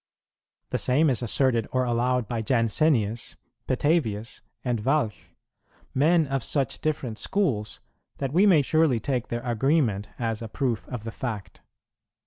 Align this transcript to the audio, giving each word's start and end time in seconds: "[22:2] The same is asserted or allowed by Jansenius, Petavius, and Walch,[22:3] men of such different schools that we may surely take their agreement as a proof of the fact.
"[22:2] 0.69 0.69
The 0.71 0.77
same 0.79 1.09
is 1.11 1.21
asserted 1.21 1.67
or 1.71 1.83
allowed 1.83 2.27
by 2.27 2.41
Jansenius, 2.41 3.35
Petavius, 3.67 4.41
and 4.65 4.83
Walch,[22:3] 4.83 5.73
men 5.93 6.25
of 6.25 6.43
such 6.43 6.81
different 6.81 7.19
schools 7.19 7.81
that 8.17 8.33
we 8.33 8.47
may 8.47 8.63
surely 8.63 8.99
take 8.99 9.27
their 9.27 9.43
agreement 9.45 10.09
as 10.17 10.41
a 10.41 10.47
proof 10.47 10.87
of 10.87 11.03
the 11.03 11.11
fact. 11.11 11.61